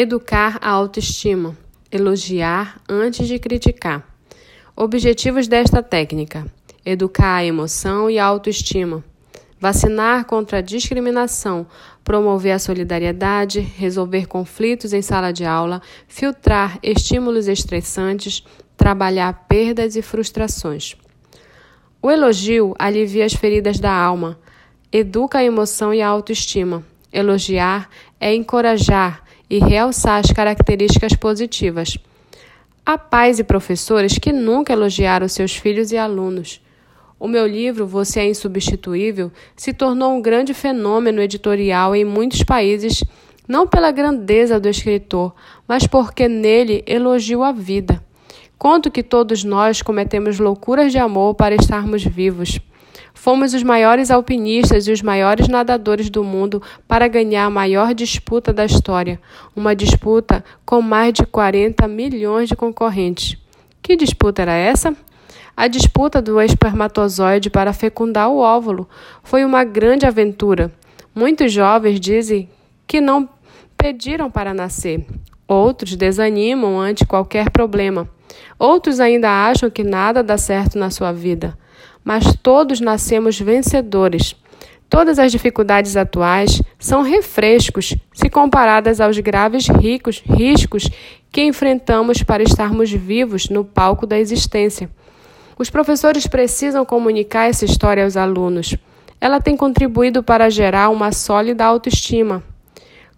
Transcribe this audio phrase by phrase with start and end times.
[0.00, 1.58] Educar a autoestima.
[1.90, 4.08] Elogiar antes de criticar.
[4.76, 6.46] Objetivos desta técnica:
[6.86, 9.02] educar a emoção e a autoestima,
[9.58, 11.66] vacinar contra a discriminação,
[12.04, 18.44] promover a solidariedade, resolver conflitos em sala de aula, filtrar estímulos estressantes,
[18.76, 20.94] trabalhar perdas e frustrações.
[22.00, 24.38] O elogio alivia as feridas da alma,
[24.92, 26.84] educa a emoção e a autoestima.
[27.12, 27.90] Elogiar
[28.20, 31.96] é encorajar e realçar as características positivas.
[32.84, 36.60] Há pais e professores que nunca elogiaram seus filhos e alunos.
[37.20, 43.02] O meu livro, Você é Insubstituível, se tornou um grande fenômeno editorial em muitos países,
[43.46, 45.34] não pela grandeza do escritor,
[45.66, 48.02] mas porque nele elogio a vida.
[48.56, 52.60] Conto que todos nós cometemos loucuras de amor para estarmos vivos.
[53.20, 58.52] Fomos os maiores alpinistas e os maiores nadadores do mundo para ganhar a maior disputa
[58.52, 59.20] da história,
[59.56, 63.36] uma disputa com mais de 40 milhões de concorrentes.
[63.82, 64.96] Que disputa era essa?
[65.56, 68.88] A disputa do espermatozoide para fecundar o óvulo
[69.24, 70.70] foi uma grande aventura.
[71.12, 72.48] Muitos jovens dizem
[72.86, 73.28] que não
[73.76, 75.04] pediram para nascer.
[75.48, 78.08] Outros desanimam ante qualquer problema.
[78.56, 81.58] Outros ainda acham que nada dá certo na sua vida
[82.08, 84.34] mas todos nascemos vencedores.
[84.88, 90.88] Todas as dificuldades atuais são refrescos se comparadas aos graves ricos, riscos
[91.30, 94.88] que enfrentamos para estarmos vivos no palco da existência.
[95.58, 98.74] Os professores precisam comunicar essa história aos alunos.
[99.20, 102.42] Ela tem contribuído para gerar uma sólida autoestima.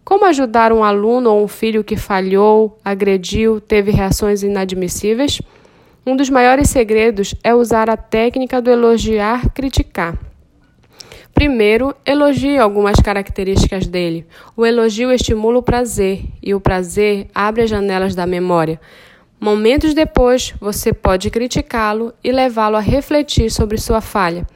[0.04, 5.40] Como ajudar um aluno ou um filho que falhou, agrediu, teve reações inadmissíveis?
[6.06, 10.18] Um dos maiores segredos é usar a técnica do elogiar criticar.
[11.34, 14.26] Primeiro, elogie algumas características dele.
[14.56, 18.80] O elogio estimula o prazer e o prazer abre as janelas da memória.
[19.38, 24.46] Momentos depois, você pode criticá-lo e levá-lo a refletir sobre sua falha.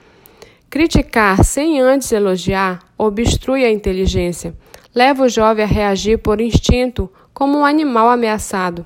[0.70, 4.54] Criticar sem antes elogiar obstrui a inteligência,
[4.94, 8.84] leva o jovem a reagir por instinto, como um animal ameaçado.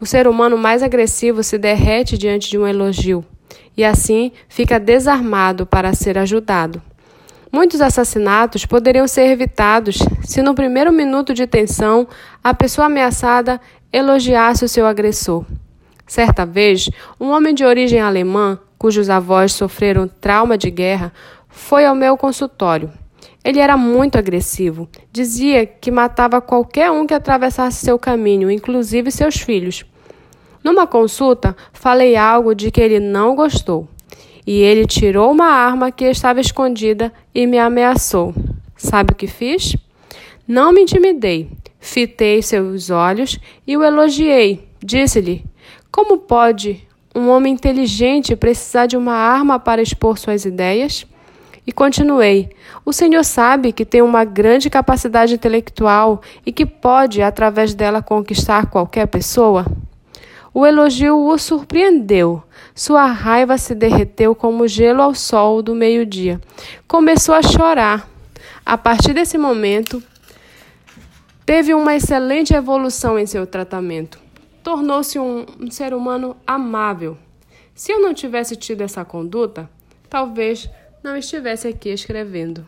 [0.00, 3.24] O ser humano mais agressivo se derrete diante de um elogio
[3.76, 6.82] e assim fica desarmado para ser ajudado.
[7.52, 12.06] Muitos assassinatos poderiam ser evitados se, no primeiro minuto de tensão,
[12.44, 13.60] a pessoa ameaçada
[13.92, 15.44] elogiasse o seu agressor.
[16.06, 21.12] Certa vez, um homem de origem alemã, cujos avós sofreram trauma de guerra,
[21.48, 22.92] foi ao meu consultório.
[23.44, 24.88] Ele era muito agressivo.
[25.10, 29.84] Dizia que matava qualquer um que atravessasse seu caminho, inclusive seus filhos.
[30.62, 33.88] Numa consulta, falei algo de que ele não gostou.
[34.46, 38.34] E ele tirou uma arma que estava escondida e me ameaçou.
[38.76, 39.76] Sabe o que fiz?
[40.46, 41.50] Não me intimidei.
[41.78, 44.68] Fitei seus olhos e o elogiei.
[44.84, 45.44] Disse-lhe:
[45.90, 51.06] Como pode um homem inteligente precisar de uma arma para expor suas ideias?
[51.66, 52.50] E continuei:
[52.84, 58.66] O Senhor sabe que tem uma grande capacidade intelectual e que pode, através dela, conquistar
[58.66, 59.66] qualquer pessoa?
[60.52, 62.42] O elogio o surpreendeu.
[62.74, 66.40] Sua raiva se derreteu como gelo ao sol do meio-dia.
[66.88, 68.08] Começou a chorar.
[68.66, 70.02] A partir desse momento,
[71.46, 74.18] teve uma excelente evolução em seu tratamento.
[74.62, 77.16] Tornou-se um, um ser humano amável.
[77.74, 79.70] Se eu não tivesse tido essa conduta,
[80.08, 80.68] talvez
[81.02, 82.66] não estivesse aqui escrevendo.